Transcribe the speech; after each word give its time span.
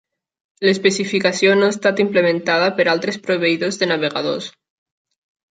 L'especificació 0.67 1.51
no 1.59 1.67
ha 1.67 1.75
estat 1.75 2.01
implementada 2.05 2.71
per 2.79 2.87
altres 2.95 3.21
proveïdors 3.29 3.81
de 3.83 3.93
navegadors. 3.93 4.49